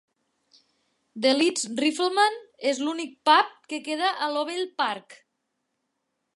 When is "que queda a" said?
3.75-4.33